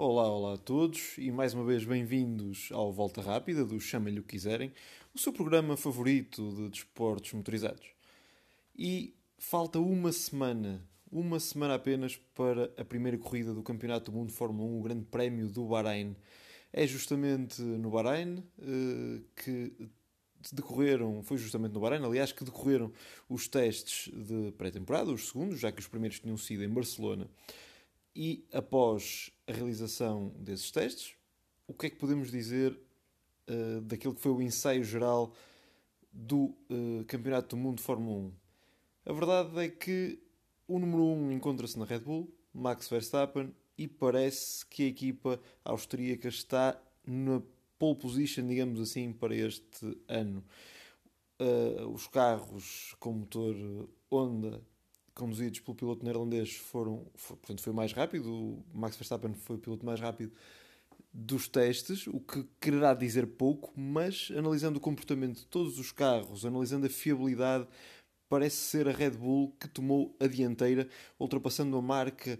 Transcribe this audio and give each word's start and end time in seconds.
Olá, 0.00 0.30
olá 0.30 0.54
a 0.54 0.56
todos 0.56 1.18
e 1.18 1.28
mais 1.28 1.54
uma 1.54 1.64
vez 1.64 1.84
bem-vindos 1.84 2.68
ao 2.70 2.92
Volta 2.92 3.20
Rápida 3.20 3.64
do 3.64 3.80
Chama-lhe 3.80 4.20
o 4.20 4.22
que 4.22 4.28
quiserem, 4.28 4.72
o 5.12 5.18
seu 5.18 5.32
programa 5.32 5.76
favorito 5.76 6.52
de 6.54 6.68
desportos 6.68 7.32
motorizados. 7.32 7.84
E 8.76 9.12
falta 9.38 9.80
uma 9.80 10.12
semana, 10.12 10.80
uma 11.10 11.40
semana 11.40 11.74
apenas 11.74 12.16
para 12.32 12.72
a 12.78 12.84
primeira 12.84 13.18
corrida 13.18 13.52
do 13.52 13.60
Campeonato 13.60 14.12
do 14.12 14.16
Mundo 14.16 14.28
de 14.28 14.36
Fórmula 14.36 14.70
1, 14.70 14.78
o 14.78 14.82
Grande 14.84 15.04
Prémio 15.04 15.48
do 15.48 15.66
Bahrein. 15.66 16.14
É 16.72 16.86
justamente 16.86 17.60
no 17.60 17.90
Bahrein 17.90 18.40
eh, 18.62 19.20
que 19.34 19.90
decorreram, 20.52 21.24
foi 21.24 21.38
justamente 21.38 21.72
no 21.72 21.80
Bahrein, 21.80 22.04
aliás, 22.04 22.30
que 22.30 22.44
decorreram 22.44 22.92
os 23.28 23.48
testes 23.48 24.12
de 24.14 24.52
pré-temporada, 24.52 25.10
os 25.10 25.26
segundos, 25.26 25.58
já 25.58 25.72
que 25.72 25.80
os 25.80 25.88
primeiros 25.88 26.20
tinham 26.20 26.36
sido 26.36 26.62
em 26.62 26.68
Barcelona. 26.68 27.28
E 28.20 28.44
após 28.52 29.30
a 29.46 29.52
realização 29.52 30.34
desses 30.40 30.72
testes, 30.72 31.14
o 31.68 31.72
que 31.72 31.86
é 31.86 31.90
que 31.90 31.94
podemos 31.94 32.32
dizer 32.32 32.76
uh, 33.48 33.80
daquilo 33.82 34.12
que 34.12 34.20
foi 34.20 34.32
o 34.32 34.42
ensaio 34.42 34.82
geral 34.82 35.32
do 36.12 36.46
uh, 36.68 37.04
Campeonato 37.06 37.54
do 37.54 37.62
Mundo 37.62 37.76
de 37.76 37.84
Fórmula 37.84 38.18
1? 38.18 38.32
A 39.06 39.12
verdade 39.12 39.58
é 39.60 39.68
que 39.68 40.18
o 40.66 40.80
número 40.80 41.04
1 41.04 41.30
encontra-se 41.30 41.78
na 41.78 41.84
Red 41.84 42.00
Bull, 42.00 42.28
Max 42.52 42.88
Verstappen, 42.88 43.54
e 43.78 43.86
parece 43.86 44.66
que 44.66 44.82
a 44.82 44.86
equipa 44.86 45.40
austríaca 45.64 46.26
está 46.26 46.76
na 47.06 47.40
pole 47.78 48.00
position, 48.00 48.48
digamos 48.48 48.80
assim, 48.80 49.12
para 49.12 49.32
este 49.32 49.96
ano. 50.08 50.44
Uh, 51.38 51.86
os 51.90 52.08
carros 52.08 52.96
com 52.98 53.12
motor 53.12 53.54
Honda 54.10 54.60
conduzidos 55.18 55.60
pelo 55.60 55.74
piloto 55.74 56.04
neerlandês 56.04 56.54
foram, 56.54 57.06
foi, 57.14 57.36
portanto, 57.36 57.62
foi 57.62 57.72
mais 57.72 57.92
rápido. 57.92 58.32
O 58.32 58.64
Max 58.72 58.96
Verstappen 58.96 59.34
foi 59.34 59.56
o 59.56 59.58
piloto 59.58 59.84
mais 59.84 60.00
rápido 60.00 60.32
dos 61.12 61.48
testes, 61.48 62.06
o 62.06 62.20
que 62.20 62.46
quererá 62.60 62.94
dizer 62.94 63.26
pouco, 63.26 63.72
mas 63.78 64.30
analisando 64.36 64.78
o 64.78 64.80
comportamento 64.80 65.38
de 65.38 65.46
todos 65.46 65.78
os 65.78 65.90
carros, 65.90 66.44
analisando 66.44 66.86
a 66.86 66.90
fiabilidade, 66.90 67.66
parece 68.28 68.56
ser 68.56 68.88
a 68.88 68.92
Red 68.92 69.10
Bull 69.10 69.54
que 69.58 69.68
tomou 69.68 70.14
a 70.20 70.26
dianteira, 70.26 70.88
ultrapassando 71.18 71.76
a 71.76 71.82
marca 71.82 72.38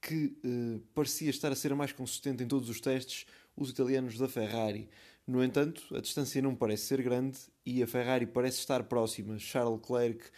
que 0.00 0.36
eh, 0.44 0.80
parecia 0.94 1.30
estar 1.30 1.52
a 1.52 1.56
ser 1.56 1.72
a 1.72 1.76
mais 1.76 1.92
consistente 1.92 2.42
em 2.42 2.48
todos 2.48 2.68
os 2.68 2.80
testes, 2.80 3.26
os 3.56 3.70
italianos 3.70 4.18
da 4.18 4.28
Ferrari. 4.28 4.88
No 5.26 5.42
entanto, 5.42 5.82
a 5.94 6.00
distância 6.00 6.40
não 6.40 6.54
parece 6.54 6.84
ser 6.84 7.02
grande 7.02 7.38
e 7.64 7.82
a 7.82 7.86
Ferrari 7.86 8.26
parece 8.26 8.58
estar 8.58 8.84
próxima. 8.84 9.38
Charles 9.38 9.80
Leclerc 9.80 10.30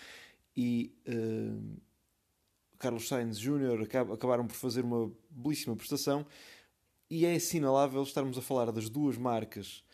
e 0.61 0.93
uh, 1.07 1.81
Carlos 2.81 3.07
Sainz 3.07 3.39
Jr. 3.39 3.87
acabaram 4.13 4.45
por 4.45 4.57
fazer 4.57 4.85
uma 4.85 5.09
belíssima 5.31 5.77
prestação 5.77 6.27
e 7.09 7.25
é 7.25 7.37
assinalável 7.37 8.03
estarmos 8.03 8.37
a 8.37 8.43
falar 8.43 8.73
das 8.73 8.89
duas 8.89 9.17
marcas 9.17 9.85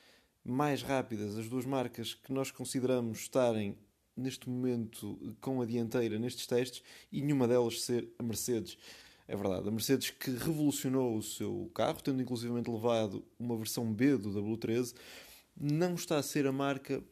mais 0.43 0.81
rápidas, 0.81 1.37
as 1.37 1.51
duas 1.51 1.67
marcas 1.67 2.15
que 2.15 2.33
nós 2.33 2.51
consideramos 2.51 3.21
estarem 3.21 3.77
neste 4.17 4.49
momento 4.49 5.37
com 5.39 5.61
a 5.61 5.67
dianteira 5.67 6.19
nestes 6.19 6.47
testes 6.47 6.83
e 7.13 7.21
nenhuma 7.21 7.47
delas 7.47 7.83
ser 7.83 8.09
a 8.19 8.23
Mercedes. 8.23 8.79
É 9.29 9.37
verdade, 9.37 9.69
a 9.69 9.71
Mercedes 9.71 10.11
que 10.11 10.31
revolucionou 10.31 11.19
o 11.19 11.23
seu 11.23 11.71
carro, 11.75 12.03
tendo 12.03 12.23
inclusivamente 12.23 12.71
levado 12.71 13.23
uma 13.39 13.57
versão 13.57 13.93
B 13.93 14.17
do 14.17 14.31
W13, 14.31 14.95
não 15.55 15.95
está 15.95 16.17
a 16.17 16.23
ser 16.23 16.47
a 16.47 16.53
marca 16.53 17.05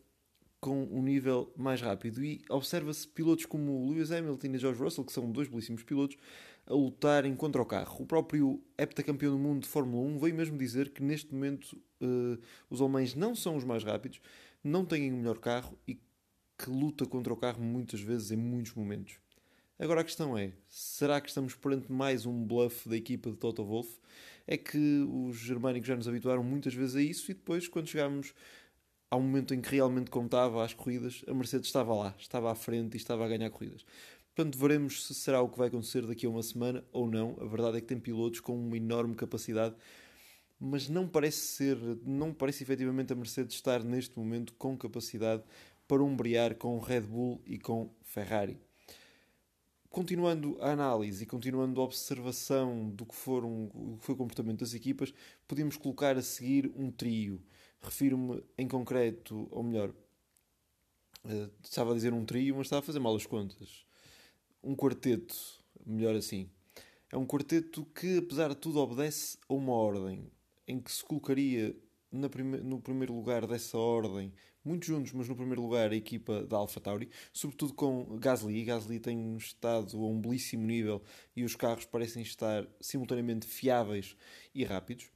com 0.62 0.84
um 0.92 1.02
nível 1.02 1.52
mais 1.56 1.82
rápido. 1.82 2.24
E 2.24 2.40
observa-se 2.48 3.06
pilotos 3.08 3.44
como 3.44 3.90
Lewis 3.90 4.12
Hamilton 4.12 4.46
e 4.46 4.58
George 4.58 4.80
Russell, 4.80 5.04
que 5.04 5.12
são 5.12 5.30
dois 5.30 5.48
belíssimos 5.48 5.82
pilotos, 5.82 6.16
a 6.64 6.72
lutarem 6.72 7.34
contra 7.34 7.60
o 7.60 7.66
carro. 7.66 8.04
O 8.04 8.06
próprio 8.06 8.62
heptacampeão 8.78 9.32
do 9.32 9.38
mundo 9.38 9.62
de 9.62 9.68
Fórmula 9.68 10.08
1 10.08 10.18
veio 10.20 10.36
mesmo 10.36 10.56
dizer 10.56 10.90
que 10.90 11.02
neste 11.02 11.34
momento 11.34 11.72
uh, 12.00 12.40
os 12.70 12.80
alemães 12.80 13.16
não 13.16 13.34
são 13.34 13.56
os 13.56 13.64
mais 13.64 13.82
rápidos, 13.82 14.20
não 14.62 14.84
têm 14.84 15.12
o 15.12 15.16
melhor 15.16 15.38
carro 15.38 15.76
e 15.86 15.96
que 16.56 16.70
luta 16.70 17.04
contra 17.06 17.32
o 17.32 17.36
carro 17.36 17.60
muitas 17.60 18.00
vezes 18.00 18.30
em 18.30 18.36
muitos 18.36 18.72
momentos. 18.72 19.16
Agora 19.80 20.02
a 20.02 20.04
questão 20.04 20.38
é, 20.38 20.52
será 20.68 21.20
que 21.20 21.26
estamos 21.28 21.56
perante 21.56 21.90
mais 21.90 22.24
um 22.24 22.46
bluff 22.46 22.88
da 22.88 22.96
equipa 22.96 23.32
de 23.32 23.36
Toto 23.36 23.64
Wolff? 23.64 23.98
É 24.46 24.56
que 24.56 25.04
os 25.10 25.38
germânicos 25.38 25.88
já 25.88 25.96
nos 25.96 26.06
habituaram 26.06 26.44
muitas 26.44 26.72
vezes 26.72 26.94
a 26.94 27.02
isso 27.02 27.32
e 27.32 27.34
depois 27.34 27.66
quando 27.66 27.88
chegarmos 27.88 28.32
ao 29.12 29.20
momento 29.20 29.52
em 29.52 29.60
que 29.60 29.68
realmente 29.68 30.10
contava 30.10 30.64
as 30.64 30.72
corridas, 30.72 31.22
a 31.28 31.34
Mercedes 31.34 31.66
estava 31.66 31.94
lá, 31.94 32.14
estava 32.18 32.50
à 32.50 32.54
frente 32.54 32.94
e 32.94 32.96
estava 32.96 33.26
a 33.26 33.28
ganhar 33.28 33.50
corridas. 33.50 33.84
Portanto, 34.34 34.58
veremos 34.58 35.06
se 35.06 35.14
será 35.14 35.42
o 35.42 35.50
que 35.50 35.58
vai 35.58 35.68
acontecer 35.68 36.06
daqui 36.06 36.24
a 36.24 36.30
uma 36.30 36.42
semana 36.42 36.82
ou 36.90 37.06
não. 37.06 37.36
A 37.38 37.44
verdade 37.44 37.76
é 37.76 37.80
que 37.82 37.86
tem 37.86 38.00
pilotos 38.00 38.40
com 38.40 38.56
uma 38.56 38.74
enorme 38.74 39.14
capacidade, 39.14 39.74
mas 40.58 40.88
não 40.88 41.06
parece 41.06 41.40
ser, 41.40 41.76
não 42.06 42.32
parece 42.32 42.62
efetivamente 42.62 43.12
a 43.12 43.14
Mercedes 43.14 43.54
estar 43.54 43.84
neste 43.84 44.18
momento 44.18 44.54
com 44.54 44.78
capacidade 44.78 45.42
para 45.86 46.02
umbrear 46.02 46.54
com 46.54 46.78
Red 46.78 47.02
Bull 47.02 47.42
e 47.44 47.58
com 47.58 47.90
Ferrari. 48.00 48.58
Continuando 49.90 50.56
a 50.58 50.70
análise 50.70 51.24
e 51.24 51.26
continuando 51.26 51.82
a 51.82 51.84
observação 51.84 52.88
do 52.88 53.04
que, 53.04 53.14
foram, 53.14 53.70
do 53.74 53.98
que 53.98 54.06
foi 54.06 54.14
o 54.14 54.18
comportamento 54.18 54.60
das 54.60 54.72
equipas, 54.72 55.12
podemos 55.46 55.76
colocar 55.76 56.16
a 56.16 56.22
seguir 56.22 56.72
um 56.74 56.90
trio 56.90 57.42
Refiro-me 57.82 58.42
em 58.56 58.68
concreto, 58.68 59.48
ou 59.50 59.62
melhor, 59.62 59.90
uh, 59.90 61.50
estava 61.62 61.90
a 61.90 61.94
dizer 61.94 62.12
um 62.12 62.24
trio, 62.24 62.56
mas 62.56 62.66
estava 62.66 62.80
a 62.80 62.86
fazer 62.86 63.00
mal 63.00 63.14
as 63.16 63.26
contas. 63.26 63.84
Um 64.62 64.76
quarteto, 64.76 65.34
melhor 65.84 66.14
assim. 66.14 66.48
É 67.10 67.16
um 67.16 67.26
quarteto 67.26 67.84
que, 67.86 68.18
apesar 68.18 68.50
de 68.50 68.56
tudo, 68.56 68.78
obedece 68.78 69.36
a 69.48 69.54
uma 69.54 69.72
ordem, 69.72 70.30
em 70.66 70.80
que 70.80 70.90
se 70.90 71.04
colocaria 71.04 71.76
prime 72.30 72.58
no 72.58 72.80
primeiro 72.80 73.14
lugar 73.14 73.46
dessa 73.46 73.76
ordem, 73.78 74.32
muito 74.64 74.86
juntos, 74.86 75.12
mas 75.12 75.28
no 75.28 75.34
primeiro 75.34 75.62
lugar, 75.62 75.90
a 75.90 75.96
equipa 75.96 76.44
da 76.46 76.56
Alpha 76.56 76.80
Tauri, 76.80 77.10
sobretudo 77.32 77.74
com 77.74 78.16
Gasly. 78.18 78.64
Gasly 78.64 79.00
tem 79.00 79.36
estado 79.36 79.96
a 79.96 80.06
um 80.06 80.20
belíssimo 80.20 80.64
nível 80.64 81.02
e 81.34 81.42
os 81.42 81.56
carros 81.56 81.84
parecem 81.84 82.22
estar 82.22 82.66
simultaneamente 82.80 83.46
fiáveis 83.46 84.16
e 84.54 84.62
rápidos. 84.64 85.10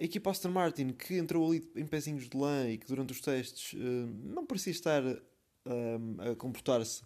A 0.00 0.04
equipa 0.04 0.30
Aston 0.30 0.50
Martin, 0.50 0.92
que 0.92 1.14
entrou 1.14 1.46
ali 1.46 1.70
em 1.76 1.86
pezinhos 1.86 2.28
de 2.28 2.36
lã 2.36 2.68
e 2.68 2.78
que 2.78 2.86
durante 2.86 3.12
os 3.12 3.20
testes 3.20 3.74
uh, 3.74 4.06
não 4.24 4.46
parecia 4.46 4.72
estar 4.72 5.02
uh, 5.04 6.30
a 6.32 6.34
comportar-se 6.36 7.02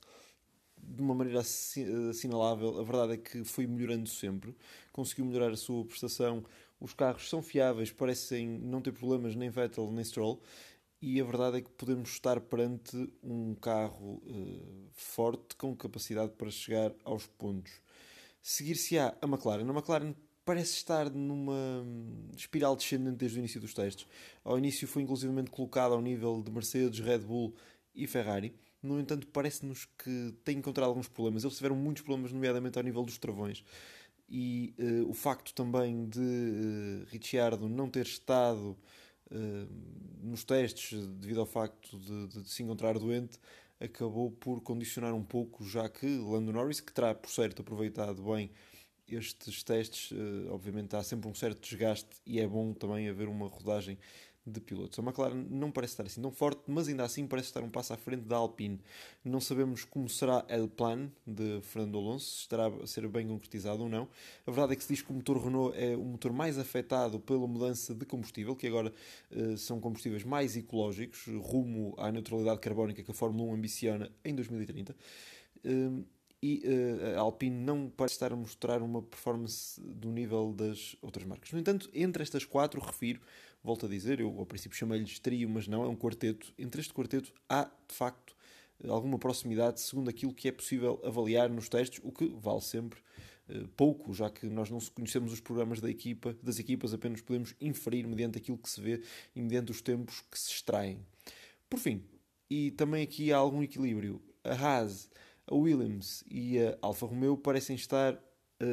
de 0.79 1.03
uma 1.03 1.15
maneira 1.15 1.41
assinalável, 1.41 2.79
a 2.79 2.85
verdade 2.85 3.15
é 3.15 3.17
que 3.17 3.45
foi 3.45 3.67
melhorando 3.67 4.09
sempre, 4.09 4.55
conseguiu 4.93 5.25
melhorar 5.25 5.51
a 5.51 5.57
sua 5.57 5.85
prestação. 5.85 6.45
Os 6.79 6.93
carros 6.93 7.29
são 7.29 7.43
fiáveis, 7.43 7.91
parecem 7.91 8.47
não 8.47 8.81
ter 8.81 8.93
problemas 8.93 9.35
nem 9.35 9.51
Vettel 9.51 9.91
nem 9.91 10.05
Stroll, 10.05 10.41
e 11.01 11.21
a 11.21 11.25
verdade 11.25 11.59
é 11.59 11.61
que 11.61 11.71
podemos 11.71 12.11
estar 12.11 12.41
perante 12.41 12.97
um 13.23 13.55
carro 13.55 14.23
uh, 14.25 14.89
forte 14.93 15.57
com 15.57 15.75
capacidade 15.77 16.33
para 16.33 16.51
chegar 16.51 16.95
aos 17.05 17.27
pontos. 17.27 17.73
Seguir-se-á 18.41 19.17
a 19.21 19.27
McLaren. 19.27 19.69
A 19.69 19.73
McLaren 19.73 20.15
parece 20.47 20.75
estar 20.75 21.11
numa 21.11 21.85
espiral 22.37 22.77
descendente 22.77 23.17
desde 23.17 23.37
o 23.37 23.41
início 23.41 23.61
dos 23.61 23.75
testes. 23.75 24.07
Ao 24.45 24.57
início 24.57 24.87
foi 24.87 25.03
inclusivamente 25.03 25.51
colocado 25.51 25.93
ao 25.93 26.01
nível 26.01 26.41
de 26.41 26.53
Mercedes, 26.53 27.01
Red 27.01 27.19
Bull 27.19 27.53
e 27.93 28.07
Ferrari. 28.07 28.55
No 28.81 29.01
entanto, 29.01 29.27
parece-nos 29.27 29.87
que 29.99 30.33
tem 30.45 30.59
encontrado 30.59 30.89
alguns 30.89 31.09
problemas. 31.09 31.43
Eles 31.43 31.57
tiveram 31.57 31.75
muitos 31.75 32.05
problemas, 32.05 32.33
nomeadamente 32.33 32.79
ao 32.79 32.85
nível 32.85 33.03
dos 33.03 33.19
travões. 33.19 33.65
E 34.29 34.73
uh, 34.79 35.11
o 35.11 35.15
facto 35.15 35.53
também 35.53 36.09
de 36.09 36.21
uh, 36.21 37.05
Ricciardo 37.09 37.69
não 37.69 37.91
ter 37.91 38.07
estado 38.07 38.77
uh, 39.31 39.69
nos 40.23 40.45
testes 40.45 41.07
devido 41.19 41.41
ao 41.41 41.47
facto 41.47 41.99
de, 41.99 42.29
de, 42.29 42.43
de 42.43 42.49
se 42.49 42.63
encontrar 42.63 42.99
doente 42.99 43.39
acabou 43.81 44.31
por 44.31 44.61
condicionar 44.63 45.13
um 45.13 45.23
pouco, 45.23 45.65
já 45.65 45.89
que 45.89 46.07
Lando 46.07 46.53
Norris, 46.53 46.81
que 46.81 46.93
terá 46.93 47.15
por 47.15 47.31
certo 47.31 47.63
aproveitado 47.63 48.23
bem 48.23 48.51
estes 49.15 49.63
testes, 49.63 50.13
eh, 50.13 50.51
obviamente, 50.51 50.97
há 50.97 51.03
sempre 51.03 51.29
um 51.29 51.35
certo 51.35 51.61
desgaste 51.61 52.09
e 52.25 52.41
é 52.41 52.47
bom 52.47 52.73
também 52.73 53.09
haver 53.09 53.29
uma 53.29 53.47
rodagem 53.47 53.99
de 54.47 54.61
pilotos. 54.61 54.99
A 54.99 55.03
McLaren 55.03 55.45
não 55.51 55.71
parece 55.73 55.95
estar 55.95 56.05
assim 56.05 56.23
tão 56.23 56.31
forte, 56.31 56.63
mas 56.69 56.87
ainda 56.87 57.05
assim 57.05 57.27
parece 57.27 57.49
estar 57.49 57.63
um 57.63 57.69
passo 57.69 57.93
à 57.93 57.97
frente 57.97 58.23
da 58.23 58.37
Alpine. 58.37 58.81
Não 59.25 59.41
sabemos 59.41 59.85
como 59.85 60.09
será 60.09 60.47
o 60.63 60.69
plan 60.69 61.11
de 61.27 61.61
Fernando 61.63 61.99
Alonso, 61.99 62.27
se 62.27 62.41
estará 62.43 62.69
a 62.69 62.87
ser 62.87 63.09
bem 63.09 63.27
concretizado 63.27 63.83
ou 63.83 63.89
não. 63.89 64.09
A 64.47 64.51
verdade 64.51 64.75
é 64.75 64.77
que 64.77 64.85
se 64.85 64.95
diz 64.95 65.03
que 65.03 65.11
o 65.11 65.15
motor 65.15 65.43
Renault 65.43 65.77
é 65.77 65.97
o 65.97 66.05
motor 66.05 66.33
mais 66.33 66.59
afetado 66.59 67.19
pela 67.19 67.47
mudança 67.47 67.93
de 67.93 68.07
combustível, 68.07 68.55
que 68.55 68.67
agora 68.69 68.93
uh, 69.33 69.59
são 69.59 69.81
combustíveis 69.81 70.23
mais 70.23 70.57
ecológicos, 70.57 71.27
rumo 71.27 71.95
à 71.99 72.13
neutralidade 72.13 72.61
carbónica 72.61 73.03
que 73.03 73.11
a 73.11 73.15
Fórmula 73.15 73.51
1 73.51 73.55
ambiciona 73.55 74.13
em 74.25 74.35
2030. 74.35 74.95
Uh, 75.65 76.05
e 76.47 76.63
uh, 76.65 77.19
a 77.19 77.21
Alpine 77.21 77.57
não 77.57 77.91
parece 77.91 78.15
estar 78.15 78.33
a 78.33 78.37
mostrar 78.37 78.81
uma 78.81 79.03
performance 79.03 79.81
do 79.81 80.11
nível 80.11 80.53
das 80.53 80.95
outras 81.03 81.27
marcas. 81.27 81.51
No 81.51 81.59
entanto, 81.59 81.91
entre 81.93 82.23
estas 82.23 82.45
quatro, 82.45 82.81
refiro, 82.81 83.21
volto 83.65 83.87
a 83.87 83.89
dizer, 83.89 84.21
eu 84.21 84.39
ao 84.39 84.47
princípio 84.47 84.79
chamei-lhes 84.79 85.19
trio, 85.19 85.49
mas 85.49 85.67
não, 85.67 85.83
é 85.83 85.89
um 85.89 85.97
quarteto. 85.97 86.53
Entre 86.57 86.81
este 86.81 86.95
quarteto 86.95 87.33
há, 87.49 87.65
de 87.65 87.95
facto, 87.95 88.37
alguma 88.87 89.19
proximidade 89.19 89.81
segundo 89.81 90.09
aquilo 90.09 90.33
que 90.33 90.47
é 90.49 90.53
possível 90.53 91.01
avaliar 91.05 91.49
nos 91.49 91.69
testes, 91.69 92.01
o 92.05 92.13
que 92.13 92.29
vale 92.29 92.61
sempre 92.61 93.01
pouco, 93.77 94.13
já 94.13 94.29
que 94.29 94.47
nós 94.47 94.71
não 94.71 94.79
conhecemos 94.95 95.33
os 95.33 95.41
programas 95.41 95.81
da 95.81 95.89
equipa, 95.89 96.37
das 96.43 96.59
equipas, 96.59 96.93
apenas 96.93 97.21
podemos 97.21 97.55
inferir 97.61 98.07
mediante 98.07 98.39
aquilo 98.39 98.59
que 98.59 98.69
se 98.69 98.81
vê 98.81 99.03
e 99.35 99.41
mediante 99.41 99.71
os 99.71 99.81
tempos 99.81 100.21
que 100.31 100.39
se 100.39 100.51
extraem. 100.51 100.99
Por 101.69 101.79
fim, 101.79 102.05
e 102.51 102.73
também 102.73 103.03
aqui 103.03 103.33
há 103.33 103.37
algum 103.37 103.63
equilíbrio, 103.63 104.21
a 104.43 104.53
Haas, 104.53 105.09
a 105.47 105.55
Williams 105.55 106.25
e 106.31 106.59
a 106.59 106.77
Alfa 106.83 107.07
Romeo 107.07 107.37
parecem 107.37 107.77
estar 107.77 108.19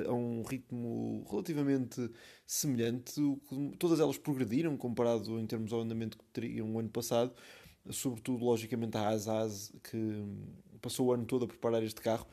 a 0.07 0.13
um 0.13 0.43
ritmo 0.43 1.25
relativamente 1.29 2.09
semelhante. 2.45 3.21
Todas 3.77 3.99
elas 3.99 4.17
progrediram 4.17 4.77
comparado 4.77 5.39
em 5.39 5.45
termos 5.45 5.73
ao 5.73 5.81
andamento 5.81 6.17
que 6.17 6.23
teriam 6.31 6.73
o 6.73 6.79
ano 6.79 6.89
passado, 6.89 7.33
sobretudo, 7.89 8.45
logicamente, 8.45 8.97
a 8.97 9.01
Haas, 9.01 9.27
Haas 9.27 9.73
que 9.83 10.23
passou 10.81 11.07
o 11.07 11.13
ano 11.13 11.25
todo 11.25 11.45
a 11.45 11.47
preparar 11.47 11.83
este 11.83 12.01
carro 12.01 12.27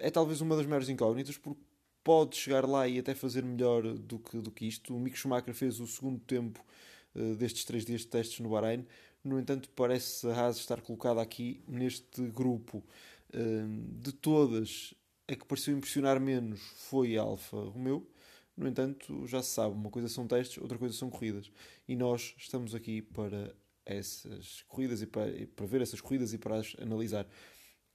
é 0.00 0.10
talvez 0.10 0.40
uma 0.40 0.56
das 0.56 0.66
maiores 0.66 0.88
incógnitas, 0.88 1.36
porque 1.36 1.60
pode 2.02 2.36
chegar 2.36 2.66
lá 2.66 2.88
e 2.88 2.98
até 2.98 3.14
fazer 3.14 3.44
melhor 3.44 3.82
do 3.82 4.18
que, 4.18 4.38
do 4.38 4.50
que 4.50 4.66
isto. 4.66 4.96
O 4.96 4.98
Mick 4.98 5.16
Schumacher 5.16 5.54
fez 5.54 5.78
o 5.78 5.86
segundo 5.86 6.18
tempo 6.20 6.64
uh, 7.14 7.36
destes 7.36 7.64
três 7.64 7.84
dias 7.84 8.00
de 8.00 8.08
testes 8.08 8.40
no 8.40 8.48
Bahrein. 8.48 8.86
No 9.22 9.38
entanto, 9.38 9.68
parece 9.70 10.26
a 10.28 10.34
Haas 10.34 10.56
estar 10.56 10.80
colocada 10.80 11.20
aqui 11.20 11.62
neste 11.68 12.22
grupo 12.28 12.78
uh, 13.34 14.00
de 14.00 14.12
todas. 14.12 14.94
A 15.28 15.36
que 15.36 15.44
pareceu 15.44 15.76
impressionar 15.76 16.18
menos 16.18 16.60
foi 16.88 17.16
a 17.16 17.22
Alfa 17.22 17.56
Romeo. 17.56 18.06
No 18.56 18.66
entanto, 18.68 19.26
já 19.26 19.42
se 19.42 19.50
sabe, 19.50 19.74
uma 19.74 19.90
coisa 19.90 20.08
são 20.08 20.26
testes, 20.26 20.58
outra 20.58 20.76
coisa 20.76 20.94
são 20.94 21.08
corridas. 21.08 21.50
E 21.86 21.94
nós 21.94 22.34
estamos 22.36 22.74
aqui 22.74 23.00
para 23.00 23.54
essas 23.86 24.62
corridas 24.68 25.02
e 25.02 25.06
para, 25.06 25.30
para 25.54 25.66
ver 25.66 25.80
essas 25.80 26.00
corridas 26.00 26.32
e 26.32 26.38
para 26.38 26.58
as 26.58 26.74
analisar. 26.80 27.26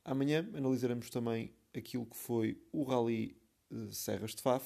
Amanhã 0.04 0.48
analisaremos 0.56 1.10
também 1.10 1.54
aquilo 1.75 2.06
que 2.06 2.16
foi 2.16 2.62
o 2.71 2.83
Rally 2.83 3.36
Serras 3.92 4.36
de 4.36 4.42
Faf. 4.42 4.66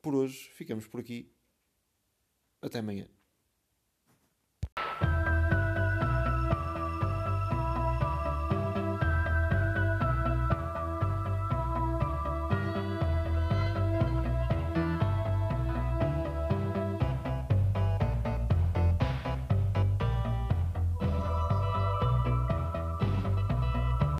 Por 0.00 0.14
hoje 0.14 0.50
ficamos 0.54 0.86
por 0.86 1.00
aqui. 1.00 1.30
Até 2.60 2.78
amanhã. 2.78 3.06